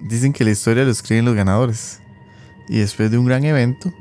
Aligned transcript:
dicen 0.00 0.32
que 0.32 0.44
la 0.44 0.50
historia 0.50 0.84
lo 0.84 0.90
escriben 0.90 1.24
los 1.24 1.34
ganadores. 1.34 2.00
Y 2.68 2.78
después 2.78 3.10
de 3.10 3.18
un 3.18 3.26
gran 3.26 3.44
evento, 3.44 3.92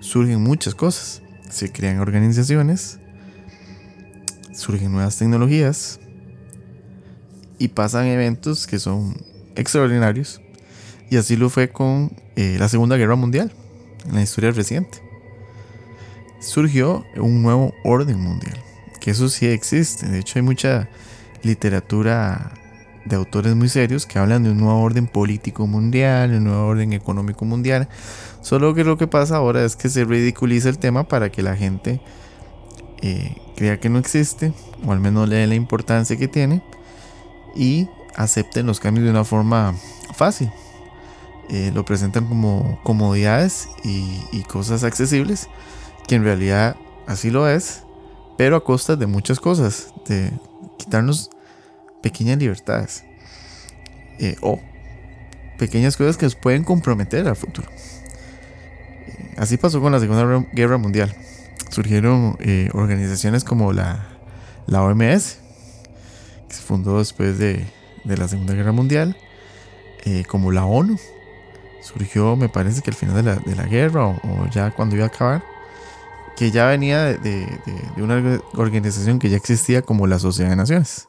surgen 0.00 0.42
muchas 0.42 0.74
cosas. 0.74 1.22
Se 1.50 1.72
crean 1.72 2.00
organizaciones, 2.00 2.98
surgen 4.52 4.92
nuevas 4.92 5.16
tecnologías 5.16 6.00
y 7.58 7.68
pasan 7.68 8.06
eventos 8.06 8.66
que 8.66 8.78
son 8.78 9.16
extraordinarios. 9.56 10.40
Y 11.10 11.16
así 11.16 11.36
lo 11.36 11.48
fue 11.48 11.70
con 11.70 12.12
eh, 12.36 12.56
la 12.58 12.68
Segunda 12.68 12.96
Guerra 12.96 13.16
Mundial, 13.16 13.52
en 14.06 14.14
la 14.14 14.22
historia 14.22 14.50
reciente. 14.50 15.02
Surgió 16.40 17.04
un 17.16 17.42
nuevo 17.42 17.74
orden 17.82 18.20
mundial, 18.20 18.62
que 19.00 19.10
eso 19.10 19.28
sí 19.28 19.46
existe. 19.46 20.06
De 20.06 20.18
hecho, 20.18 20.38
hay 20.38 20.42
mucha 20.42 20.88
literatura 21.42 22.52
de 23.08 23.16
autores 23.16 23.54
muy 23.54 23.68
serios 23.68 24.06
que 24.06 24.18
hablan 24.18 24.44
de 24.44 24.50
un 24.50 24.58
nuevo 24.58 24.80
orden 24.80 25.06
político 25.06 25.66
mundial, 25.66 26.32
un 26.34 26.44
nuevo 26.44 26.66
orden 26.66 26.92
económico 26.92 27.44
mundial. 27.44 27.88
Solo 28.42 28.74
que 28.74 28.84
lo 28.84 28.96
que 28.96 29.06
pasa 29.06 29.36
ahora 29.36 29.64
es 29.64 29.76
que 29.76 29.88
se 29.88 30.04
ridiculiza 30.04 30.68
el 30.68 30.78
tema 30.78 31.08
para 31.08 31.30
que 31.30 31.42
la 31.42 31.56
gente 31.56 32.00
eh, 33.00 33.36
crea 33.56 33.80
que 33.80 33.88
no 33.88 33.98
existe, 33.98 34.52
o 34.86 34.92
al 34.92 35.00
menos 35.00 35.28
le 35.28 35.36
dé 35.36 35.46
la 35.46 35.54
importancia 35.54 36.16
que 36.16 36.28
tiene, 36.28 36.62
y 37.56 37.88
acepten 38.14 38.66
los 38.66 38.80
cambios 38.80 39.04
de 39.04 39.10
una 39.10 39.24
forma 39.24 39.74
fácil. 40.14 40.50
Eh, 41.50 41.72
lo 41.74 41.84
presentan 41.84 42.26
como 42.26 42.78
comodidades 42.82 43.68
y, 43.82 44.20
y 44.32 44.42
cosas 44.42 44.84
accesibles, 44.84 45.48
que 46.06 46.16
en 46.16 46.24
realidad 46.24 46.76
así 47.06 47.30
lo 47.30 47.48
es, 47.48 47.82
pero 48.36 48.56
a 48.56 48.64
costa 48.64 48.96
de 48.96 49.06
muchas 49.06 49.40
cosas, 49.40 49.92
de 50.06 50.30
quitarnos 50.76 51.30
pequeñas 52.02 52.38
libertades 52.38 53.04
eh, 54.18 54.36
o 54.40 54.60
pequeñas 55.58 55.96
cosas 55.96 56.16
que 56.16 56.26
nos 56.26 56.34
pueden 56.34 56.64
comprometer 56.64 57.26
al 57.26 57.36
futuro. 57.36 57.68
Eh, 59.06 59.34
así 59.36 59.56
pasó 59.56 59.80
con 59.80 59.92
la 59.92 60.00
Segunda 60.00 60.46
Guerra 60.52 60.78
Mundial. 60.78 61.14
Surgieron 61.70 62.36
eh, 62.40 62.70
organizaciones 62.72 63.44
como 63.44 63.72
la, 63.72 64.06
OMS, 64.66 65.38
que 66.48 66.54
se 66.54 66.62
fundó 66.62 66.98
después 66.98 67.38
de, 67.38 67.64
la 68.04 68.26
Segunda 68.28 68.54
Guerra 68.54 68.72
Mundial, 68.72 69.16
como 70.28 70.50
la 70.50 70.64
ONU. 70.64 70.98
Surgió, 71.82 72.34
me 72.36 72.48
parece 72.48 72.80
que 72.80 72.90
al 72.90 72.96
final 72.96 73.16
de 73.44 73.54
la, 73.54 73.64
guerra 73.64 74.06
o, 74.06 74.48
ya 74.50 74.70
cuando 74.70 74.96
iba 74.96 75.04
a 75.04 75.08
acabar, 75.08 75.44
que 76.36 76.50
ya 76.50 76.66
venía 76.66 77.04
de, 77.04 77.16
de, 77.18 78.02
una 78.02 78.40
organización 78.54 79.18
que 79.18 79.28
ya 79.28 79.36
existía 79.36 79.82
como 79.82 80.06
la 80.06 80.18
Sociedad 80.18 80.50
de 80.50 80.56
Naciones. 80.56 81.07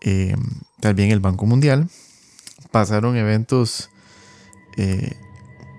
Eh, 0.00 0.34
también 0.80 1.10
el 1.10 1.20
Banco 1.20 1.46
Mundial. 1.46 1.88
Pasaron 2.70 3.16
eventos 3.16 3.90
eh, 4.76 5.16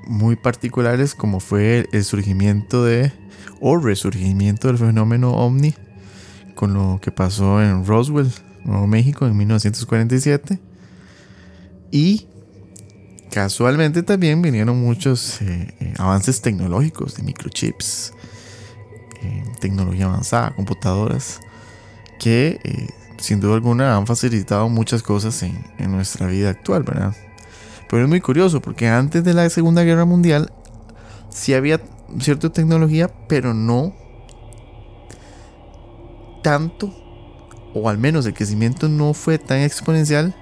muy 0.08 0.36
particulares 0.36 1.14
como 1.16 1.40
fue 1.40 1.88
el 1.92 2.04
surgimiento 2.04 2.84
de 2.84 3.12
o 3.60 3.78
resurgimiento 3.78 4.68
del 4.68 4.78
fenómeno 4.78 5.32
ovni 5.32 5.74
con 6.56 6.74
lo 6.74 7.00
que 7.02 7.12
pasó 7.12 7.62
en 7.62 7.86
Roswell, 7.86 8.32
Nuevo 8.64 8.88
México 8.88 9.28
en 9.28 9.38
1947 9.38 10.60
y 11.92 12.28
casualmente 13.32 14.02
también 14.04 14.42
vinieron 14.42 14.80
muchos 14.82 15.42
eh, 15.42 15.94
avances 15.98 16.42
tecnológicos 16.42 17.16
de 17.16 17.24
microchips, 17.24 18.14
tecnología 19.60 20.06
avanzada, 20.06 20.56
computadoras 20.56 21.40
que 22.20 22.60
sin 23.18 23.40
duda 23.40 23.56
alguna 23.56 23.96
han 23.96 24.08
facilitado 24.08 24.70
muchas 24.70 25.04
cosas 25.04 25.42
en, 25.44 25.92
nuestra 25.92 26.28
vida 26.28 26.50
actual, 26.50 26.84
¿verdad? 26.84 27.16
Pero 27.90 28.04
es 28.04 28.10
muy 28.10 28.22
curioso 28.22 28.62
porque 28.62 28.88
antes 28.88 29.24
de 29.24 29.34
la 29.34 29.50
Segunda 29.50 29.84
Guerra 29.84 30.06
Mundial 30.06 30.52
sí 31.30 31.54
había 31.54 31.82
cierta 32.20 32.52
tecnología, 32.52 33.10
pero 33.28 33.54
no 33.54 33.94
tanto, 36.44 36.94
o 37.74 37.90
al 37.90 37.98
menos 37.98 38.26
el 38.26 38.34
crecimiento 38.34 38.88
no 38.88 39.14
fue 39.14 39.38
tan 39.38 39.60
exponencial 39.60 40.36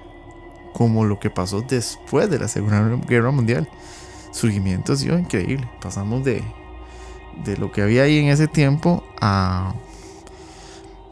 como 0.74 1.04
lo 1.04 1.18
que 1.18 1.30
pasó 1.30 1.62
después 1.62 2.28
de 2.28 2.38
la 2.38 2.48
Segunda 2.48 2.82
Guerra 3.08 3.30
Mundial. 3.30 3.68
Surgimiento 4.32 4.92
ha 4.92 4.96
sido 4.96 5.18
increíble. 5.18 5.68
Pasamos 5.80 6.22
de, 6.24 6.44
de 7.44 7.56
lo 7.56 7.72
que 7.72 7.82
había 7.82 8.02
ahí 8.02 8.18
en 8.18 8.28
ese 8.28 8.46
tiempo 8.46 9.02
a 9.20 9.74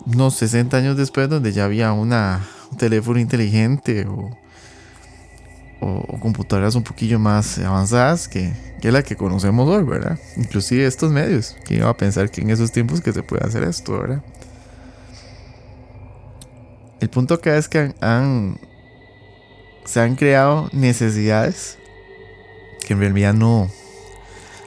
unos 0.06 0.34
60 0.34 0.76
años 0.76 0.96
después 0.96 1.28
donde 1.28 1.52
ya 1.52 1.64
había 1.64 1.92
una, 1.92 2.46
un 2.70 2.76
teléfono 2.76 3.18
inteligente 3.18 4.06
o, 4.06 4.30
o, 5.80 6.18
computadoras 6.20 6.74
un 6.74 6.82
poquillo 6.82 7.18
más 7.18 7.58
avanzadas 7.58 8.28
que, 8.28 8.52
que, 8.80 8.92
la 8.92 9.02
que 9.02 9.16
conocemos 9.16 9.68
hoy, 9.68 9.84
¿verdad? 9.84 10.18
Inclusive 10.36 10.86
estos 10.86 11.12
medios, 11.12 11.56
que 11.64 11.76
iba 11.76 11.88
a 11.88 11.96
pensar 11.96 12.30
que 12.30 12.40
en 12.40 12.50
esos 12.50 12.72
tiempos 12.72 13.00
que 13.00 13.12
se 13.12 13.22
puede 13.22 13.46
hacer 13.46 13.62
esto, 13.62 13.98
¿verdad? 13.98 14.22
El 17.00 17.10
punto 17.10 17.34
acá 17.34 17.56
es 17.56 17.68
que 17.68 17.94
han, 18.00 18.58
se 19.84 20.00
han 20.00 20.16
creado 20.16 20.70
necesidades 20.72 21.78
que 22.86 22.94
en 22.94 23.00
realidad 23.00 23.34
no 23.34 23.70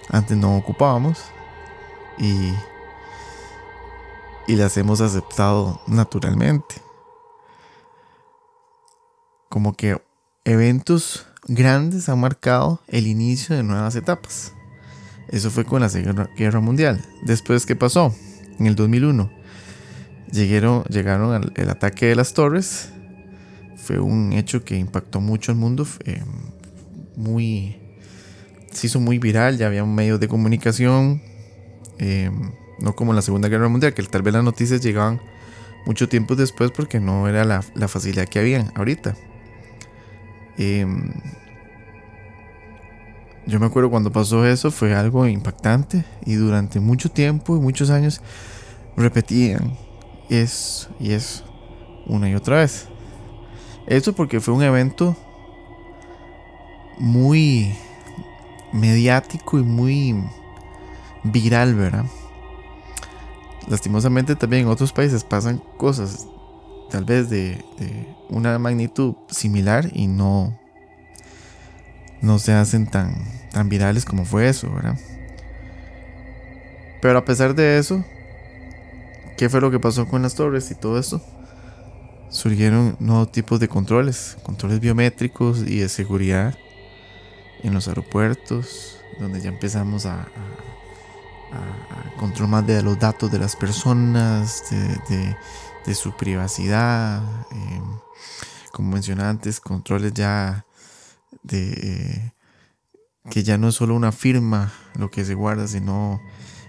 antes 0.09 0.38
no 0.38 0.56
ocupábamos 0.56 1.20
y 2.18 2.53
y 4.47 4.56
las 4.56 4.78
hemos 4.78 5.02
aceptado 5.02 5.81
naturalmente. 5.88 6.75
Como 9.50 9.75
que 9.75 10.02
eventos 10.46 11.28
grandes 11.47 12.09
han 12.09 12.19
marcado 12.19 12.81
el 12.88 13.08
inicio 13.08 13.56
de 13.56 13.63
nuevas 13.63 13.96
etapas. 13.96 14.53
Eso 15.30 15.52
fue 15.52 15.66
con 15.66 15.81
la 15.81 15.90
Segunda 15.90 16.30
Guerra 16.38 16.59
Mundial. 16.59 17.03
Después, 17.24 17.66
¿qué 17.66 17.75
pasó? 17.75 18.13
En 18.59 18.66
el 18.68 18.75
2001 18.75 19.38
llegaron, 20.31 20.84
llegaron 20.85 21.34
al 21.34 21.53
el 21.56 21.69
ataque 21.69 22.08
de 22.08 22.16
las 22.16 22.34
torres. 22.34 22.90
Fue 23.75 24.00
un 24.00 24.34
hecho 24.34 24.64
que 24.64 24.78
impactó 24.78 25.22
mucho 25.22 25.52
al 25.52 25.58
mundo. 25.58 25.85
muy, 27.16 27.78
se 28.72 28.88
hizo 28.88 29.00
muy 29.00 29.19
viral. 29.19 29.58
Ya 29.58 29.68
había 29.68 29.84
un 29.84 29.96
medio 29.96 30.18
de 30.18 30.28
comunicación. 30.28 31.22
Eh, 32.00 32.31
no 32.80 32.96
como 32.96 33.12
en 33.12 33.16
la 33.16 33.22
Segunda 33.22 33.50
Guerra 33.50 33.68
Mundial, 33.68 33.94
que 33.94 34.04
tal 34.04 34.22
vez 34.22 34.34
las 34.34 34.44
noticias 34.44 34.82
llegaban 34.82 35.22
mucho 35.86 36.10
tiempo 36.10 36.36
después 36.36 36.72
porque 36.72 37.00
no 37.00 37.28
era 37.28 37.46
la, 37.46 37.62
facilidad 37.88 38.28
que 38.28 38.40
habían 38.40 38.72
ahorita. 38.76 39.16
Em, 40.58 41.14
yo 43.46 43.60
me 43.60 43.66
acuerdo 43.66 43.90
cuando 43.90 44.12
pasó 44.12 44.46
eso, 44.46 44.72
fue 44.72 44.94
algo 44.94 45.26
impactante 45.26 46.04
y 46.26 46.36
durante 46.36 46.80
mucho 46.80 47.10
tiempo 47.10 47.56
y 47.56 47.60
muchos 47.62 47.90
años 47.90 48.22
repetían 48.98 49.78
eso 50.30 50.90
y 51.00 51.14
eso 51.14 51.46
una 52.06 52.30
y 52.30 52.36
otra 52.36 52.58
vez. 52.58 52.88
Eso 53.86 54.14
porque 54.14 54.42
fue 54.42 54.54
un 54.54 54.64
evento 54.64 55.16
muy 56.98 57.74
mediático 58.74 59.59
y 59.59 59.64
muy 59.64 60.16
viral, 61.24 61.76
¿verdad? 61.76 62.06
Lastimosamente 63.67 64.35
también 64.35 64.63
en 64.63 64.69
otros 64.69 64.94
países 64.94 65.23
pasan 65.23 65.61
cosas 65.78 66.28
tal 66.89 67.05
vez 67.05 67.29
de, 67.29 67.63
una 68.29 68.57
magnitud 68.59 69.16
similar 69.29 69.89
y 69.94 70.07
no, 70.07 70.57
no 72.22 72.39
se 72.39 72.53
hacen 72.53 72.88
tan, 72.88 73.16
tan 73.51 73.69
virales 73.69 74.05
como 74.05 74.25
fue 74.25 74.50
eso, 74.50 74.73
¿verdad? 74.73 74.97
Pero 77.01 77.19
a 77.19 77.25
pesar 77.25 77.55
de 77.55 77.78
eso, 77.78 78.03
¿qué 79.38 79.50
fue 79.50 79.61
lo 79.61 79.72
que 79.72 79.79
pasó 79.79 80.07
con 80.07 80.22
las 80.22 80.35
torres 80.35 80.72
y 80.72 80.75
todo 80.75 80.99
esto? 80.99 81.22
Surgieron 82.29 82.97
nuevos 82.99 83.31
tipos 83.31 83.59
de 83.59 83.67
controles, 83.67 84.38
controles 84.44 84.79
biométricos 84.79 85.59
y 85.59 85.79
de 85.79 85.89
seguridad 85.89 86.55
en 87.63 87.73
los 87.73 87.87
aeropuertos, 87.87 88.99
donde 89.20 89.41
ya 89.41 89.49
empezamos 89.49 90.05
a, 90.05 90.28
control 92.17 92.49
más 92.49 92.67
de 92.67 92.82
los 92.82 92.99
datos 92.99 93.32
de 93.32 93.40
las 93.40 93.55
personas, 93.55 94.64
de, 94.70 95.96
su 95.96 96.11
privacidad. 96.17 97.23
Eh, 97.52 97.82
como 98.73 98.91
mencioné 98.91 99.23
antes, 99.23 99.61
controles 99.61 100.14
ya 100.14 100.66
de 101.44 101.72
eh, 101.72 102.34
que 103.29 103.44
ya 103.44 103.58
no 103.58 103.70
es 103.70 103.76
solo 103.76 103.96
una 103.96 104.11
firma 104.11 104.73
lo 104.96 105.09
que 105.09 105.23
se 105.23 105.34
guarda, 105.34 105.67
sino 105.67 106.20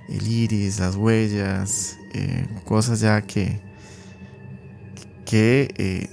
el 0.08 0.26
iris, 0.26 0.78
las 0.78 0.94
huellas, 0.94 1.96
eh, 2.14 2.46
cosas 2.64 3.00
ya 3.00 3.22
que, 3.22 3.60
que 5.26 6.08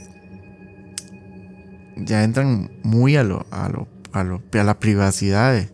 ya 1.98 2.24
entran 2.24 2.72
muy 2.84 3.16
a 3.16 3.24
lo, 3.24 3.46
a 3.52 3.70
lo, 3.70 3.88
a, 4.12 4.24
lo, 4.24 4.42
a 4.52 4.64
la 4.64 4.80
privacidad 4.80 5.70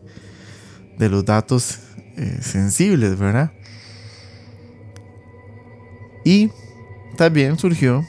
de 0.97 1.09
los 1.09 1.25
datos 1.25 1.79
eh, 2.21 2.37
sensibles, 2.41 3.17
¿verdad? 3.17 3.51
Y 6.23 6.51
también 7.17 7.57
surgió 7.57 8.05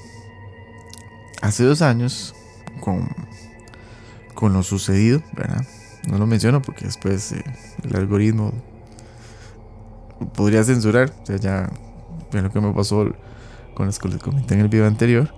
hace 1.40 1.64
dos 1.64 1.80
años 1.80 2.34
con, 2.80 3.08
con 4.34 4.52
lo 4.52 4.62
sucedido, 4.62 5.22
¿verdad? 5.32 5.64
No 6.08 6.18
lo 6.18 6.26
menciono 6.26 6.60
porque 6.60 6.84
después 6.84 7.32
eh, 7.32 7.42
el 7.84 7.96
algoritmo 7.96 8.52
podría 10.34 10.62
censurar. 10.62 11.10
O 11.22 11.26
sea, 11.26 11.36
ya 11.36 11.70
lo 12.32 12.50
que 12.50 12.60
me 12.60 12.72
pasó 12.72 13.14
con 13.74 13.86
las 13.86 13.98
que 13.98 14.08
les 14.08 14.18
comenté 14.18 14.54
en 14.54 14.60
el 14.60 14.68
video 14.68 14.86
anterior. 14.86 15.32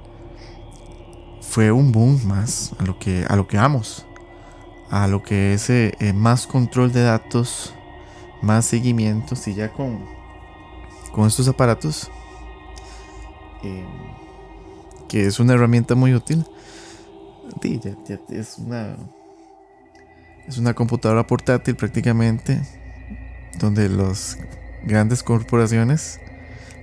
Fue 1.42 1.70
un 1.70 1.92
boom 1.92 2.26
más 2.26 2.74
a 2.78 2.84
lo 2.84 2.98
que, 2.98 3.24
a 3.28 3.36
lo 3.36 3.46
que 3.46 3.56
vamos. 3.56 4.06
A 4.90 5.06
lo 5.06 5.22
que 5.22 5.54
es 5.54 5.70
eh, 5.70 5.92
más 6.14 6.46
control 6.46 6.92
de 6.92 7.02
datos, 7.02 7.74
más 8.42 8.66
seguimientos 8.66 9.46
y 9.48 9.54
ya 9.54 9.72
con, 9.72 10.04
con 11.12 11.26
estos 11.26 11.48
aparatos. 11.48 12.10
que 15.08 15.26
es 15.26 15.38
una 15.40 15.54
herramienta 15.54 15.94
muy 15.94 16.14
útil. 16.14 16.44
es 18.30 18.58
una 18.58 18.96
es 20.46 20.58
una 20.58 20.74
computadora 20.74 21.26
portátil 21.26 21.74
prácticamente 21.74 22.60
donde 23.58 23.88
las 23.88 24.38
grandes 24.84 25.22
corporaciones, 25.22 26.20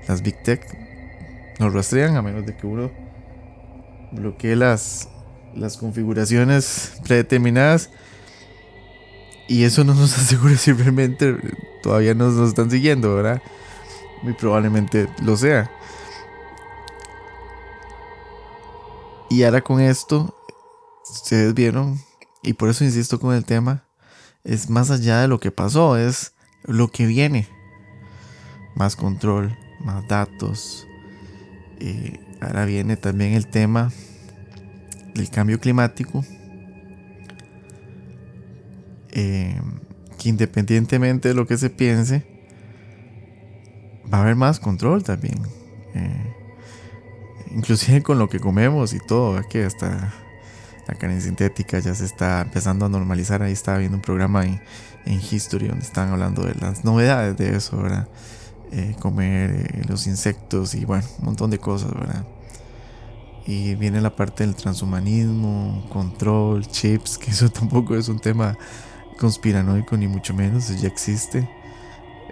las 0.07 0.21
Big 0.21 0.42
Tech, 0.42 0.65
nos 1.59 1.74
rastrean 1.74 2.15
a 2.15 2.21
menos 2.21 2.45
de 2.45 2.56
que 2.56 2.65
uno 2.65 2.92
bloquee 4.12 4.56
las, 4.56 5.09
las 5.56 5.77
configuraciones 5.77 6.94
predeterminadas. 7.03 7.92
Y 9.51 9.65
eso 9.65 9.83
no 9.83 9.94
nos 9.94 10.18
asegura 10.18 10.56
si 10.56 10.71
realmente 10.71 11.36
todavía 11.83 12.13
nos, 12.13 12.36
nos 12.36 12.48
están 12.48 12.71
siguiendo, 12.71 13.13
¿verdad? 13.13 13.42
Muy 14.24 14.31
probablemente 14.31 15.09
lo 15.21 15.36
sea. 15.36 15.69
Y 19.30 19.44
ahora 19.44 19.59
con 19.59 19.81
esto, 19.81 20.33
ustedes 21.03 21.53
vieron 21.53 22.00
y 22.42 22.53
por 22.53 22.69
eso 22.69 22.86
insisto 22.86 23.19
con 23.19 23.36
el 23.36 23.44
tema, 23.44 23.83
es 24.45 24.69
más 24.69 24.89
allá 24.89 25.19
de 25.19 25.27
lo 25.27 25.42
que 25.42 25.51
pasó, 25.51 25.98
es 25.98 26.31
lo 26.63 26.88
que 26.88 27.06
viene. 27.06 27.45
Más 28.75 28.95
control, 28.95 29.57
más 29.81 30.07
datos. 30.07 30.88
Y 31.77 32.21
ahora 32.39 32.63
viene 32.63 32.95
también 32.95 33.33
el 33.33 33.48
tema 33.48 33.92
del 35.13 35.30
cambio 35.30 35.59
climático. 35.59 36.24
Eh, 39.12 39.60
que 40.18 40.30
independientemente 40.30 41.30
de 41.30 41.34
lo 41.34 41.48
que 41.48 41.58
se 41.58 41.69
piense, 41.69 42.24
va 44.12 44.19
a 44.19 44.22
haber 44.22 44.36
más 44.36 44.60
control 44.60 45.04
también. 45.04 45.42
Eh, 45.96 46.34
inclusive 47.56 48.02
con 48.04 48.19
lo 48.19 48.30
que 48.30 48.40
comemos 48.40 48.94
y 48.94 49.00
todo, 49.00 49.42
que 49.50 49.66
hasta 49.66 50.13
la 50.88 50.96
carne 50.96 51.19
sintética 51.22 51.80
ya 51.80 51.96
se 51.96 52.06
está 52.06 52.42
empezando 52.42 52.86
a 52.86 52.90
normalizar. 52.90 53.42
Ahí 53.42 53.54
estaba 53.54 53.80
viendo 53.80 53.98
un 53.98 54.02
programa 54.02 54.46
en, 54.46 54.62
History 55.06 55.68
donde 55.68 55.84
estaban 55.84 56.12
hablando 56.12 56.44
de 56.44 56.54
las 56.56 56.86
novedades 56.86 57.36
de 57.36 57.56
eso, 57.56 57.78
¿verdad? 57.78 58.08
Eh, 58.72 58.96
comer 59.00 59.86
los 59.90 60.06
insectos 60.06 60.75
y 60.75 60.86
bueno, 60.86 61.04
un 61.19 61.25
montón 61.25 61.50
de 61.50 61.58
cosas, 61.58 61.92
¿verdad? 61.94 62.25
Y 63.48 63.74
viene 63.75 64.00
la 64.00 64.16
parte 64.16 64.46
del 64.46 64.56
transhumanismo, 64.56 65.88
control, 65.92 66.68
chips, 66.68 67.18
que 67.18 67.31
eso 67.31 67.50
tampoco 67.50 67.96
es 67.96 68.08
un 68.10 68.19
tema 68.19 68.56
conspiranoico 69.22 69.96
ni 69.98 70.08
mucho 70.08 70.34
menos, 70.34 70.68
ya 70.82 70.88
existe. 70.88 71.48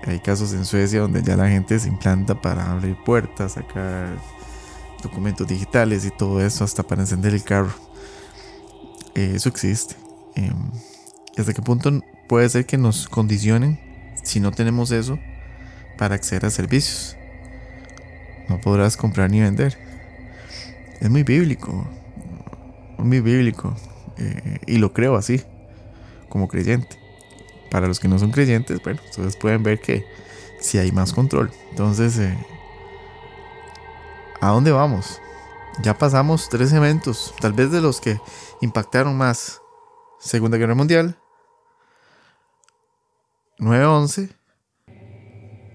Hay 0.07 0.19
casos 0.19 0.53
en 0.53 0.65
Suecia 0.65 1.01
donde 1.01 1.21
ya 1.21 1.37
la 1.37 1.47
gente 1.47 1.77
se 1.77 1.87
implanta 1.87 2.41
para 2.41 2.71
abrir 2.71 2.97
puertas, 3.05 3.53
sacar 3.53 4.17
documentos 5.03 5.47
digitales 5.47 6.03
y 6.03 6.09
todo 6.09 6.43
eso, 6.43 6.63
hasta 6.63 6.81
para 6.81 7.01
encender 7.01 7.35
el 7.35 7.43
carro. 7.43 7.71
Eh, 9.13 9.33
eso 9.35 9.49
existe. 9.49 9.95
Eh, 10.35 10.51
¿Hasta 11.37 11.53
qué 11.53 11.61
punto 11.61 11.91
puede 12.27 12.49
ser 12.49 12.65
que 12.65 12.77
nos 12.79 13.07
condicionen 13.07 13.79
si 14.23 14.39
no 14.39 14.51
tenemos 14.51 14.89
eso 14.89 15.19
para 15.95 16.15
acceder 16.15 16.47
a 16.47 16.49
servicios? 16.49 17.17
No 18.47 18.59
podrás 18.59 18.97
comprar 18.97 19.29
ni 19.29 19.41
vender. 19.41 19.77
Es 20.99 21.09
muy 21.09 21.21
bíblico. 21.21 21.87
Muy 22.97 23.21
bíblico. 23.21 23.75
Eh, 24.17 24.57
y 24.65 24.77
lo 24.79 24.91
creo 24.91 25.15
así, 25.15 25.43
como 26.29 26.47
creyente. 26.47 26.97
Para 27.69 27.87
los 27.87 27.99
que 27.99 28.07
no 28.07 28.17
son 28.17 28.31
creyentes, 28.31 28.81
bueno, 28.81 28.99
ustedes 29.03 29.35
pueden 29.35 29.63
ver 29.63 29.79
que 29.79 30.05
si 30.59 30.77
hay 30.77 30.91
más 30.91 31.13
control. 31.13 31.51
Entonces, 31.69 32.19
¿a 34.41 34.47
dónde 34.49 34.71
vamos? 34.71 35.21
Ya 35.83 35.97
pasamos 35.97 36.49
tres 36.49 36.73
eventos, 36.73 37.33
tal 37.39 37.53
vez 37.53 37.71
de 37.71 37.81
los 37.81 38.01
que 38.01 38.19
impactaron 38.61 39.17
más. 39.17 39.61
Segunda 40.19 40.57
Guerra 40.57 40.75
Mundial, 40.75 41.17
9-11 43.59 44.29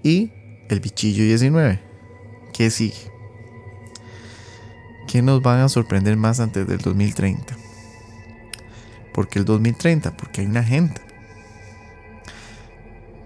y 0.03 0.33
el 0.69 0.81
bichillo 0.81 1.25
19. 1.25 1.81
¿Qué 2.53 2.71
sigue? 2.71 3.11
¿Qué 5.09 5.23
nos 5.23 5.43
van 5.43 5.61
a 5.61 5.69
sorprender 5.69 6.17
más 6.17 6.41
antes 6.41 6.67
del 6.67 6.79
2030? 6.79 7.64
¿Por 9.15 9.29
qué 9.29 9.39
el 9.39 9.45
2030? 9.45 10.17
Porque 10.17 10.41
hay 10.41 10.49
una 10.49 10.61
agenda 10.61 11.01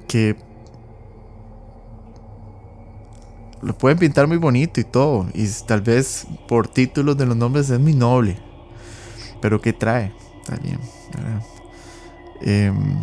que 0.06 0.36
lo 3.62 3.76
pueden 3.76 3.98
pintar 3.98 4.26
muy 4.26 4.36
bonito 4.36 4.80
y 4.80 4.84
todo. 4.84 5.26
Y 5.34 5.48
tal 5.66 5.80
vez 5.80 6.26
por 6.46 6.68
títulos 6.68 7.16
de 7.16 7.26
los 7.26 7.36
nombres 7.36 7.70
es 7.70 7.80
muy 7.80 7.94
noble. 7.94 8.38
Pero 9.40 9.60
¿qué 9.60 9.72
trae? 9.72 10.12
Está 10.40 10.56
bien. 10.56 10.78
Em, 12.40 13.00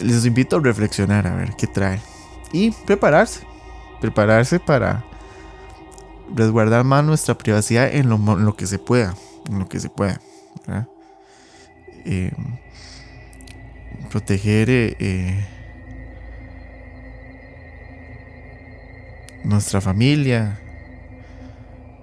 les 0.00 0.26
invito 0.26 0.56
a 0.56 0.60
reflexionar 0.60 1.26
a 1.26 1.34
ver 1.34 1.54
qué 1.56 1.66
trae. 1.66 2.00
Y 2.52 2.70
prepararse. 2.70 3.40
Prepararse 4.00 4.58
para 4.58 5.04
resguardar 6.34 6.84
más 6.84 7.04
nuestra 7.04 7.36
privacidad 7.36 7.94
en 7.94 8.08
lo, 8.08 8.56
que 8.56 8.66
se 8.66 8.78
pueda. 8.78 9.14
En 9.48 9.58
lo 9.58 9.68
que 9.68 9.78
se 9.78 9.90
pueda. 9.90 10.20
Em, 12.04 12.30
proteger 14.10 14.70
eh, 14.70 14.96
eh, 14.98 15.46
nuestra 19.44 19.80
familia 19.80 20.58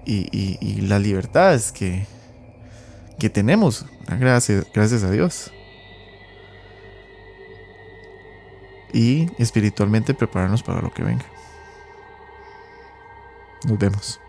y, 0.06 0.82
las 0.82 1.02
libertades 1.02 1.72
que, 1.72 2.06
que 3.20 3.30
tenemos. 3.30 3.86
Gracias, 4.08 4.66
gracias 4.74 5.04
a 5.04 5.12
Dios. 5.12 5.52
Y 8.94 9.30
espiritualmente 9.38 10.14
prepararnos 10.14 10.64
para 10.64 10.82
lo 10.82 10.94
que 10.94 11.04
venga. 11.04 11.26
Nos 13.66 13.78
vemos. 13.78 14.22